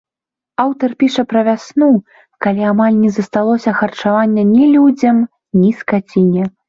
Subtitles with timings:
[0.63, 1.89] Аўтар піша пра вясну,
[2.45, 5.17] калі амаль не засталося харчавання ні людзям,
[5.63, 6.49] ні скаціне.